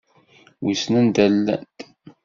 [0.63, 1.75] Wissen anda llant.